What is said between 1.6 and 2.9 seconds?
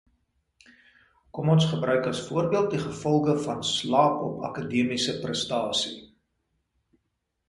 gebruik as voorbeeld, die